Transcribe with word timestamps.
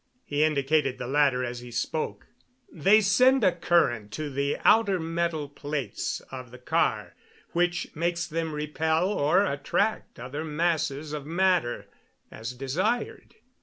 He 0.25 0.43
indicated 0.43 0.97
the 0.97 1.05
latter 1.05 1.43
as 1.45 1.59
he 1.59 1.69
spoke. 1.69 2.25
"They 2.71 3.01
send 3.01 3.43
a 3.43 3.51
current 3.55 4.11
to 4.13 4.31
the 4.31 4.57
outer 4.65 4.99
metal 4.99 5.47
plates 5.47 6.21
of 6.31 6.49
the 6.49 6.57
car 6.57 7.13
which 7.51 7.95
makes 7.95 8.25
them 8.25 8.51
repel 8.53 9.09
or 9.09 9.45
attract 9.45 10.19
other 10.19 10.43
masses 10.43 11.13
of 11.13 11.27
matter, 11.27 11.85
as 12.31 12.53
desired. 12.55 13.35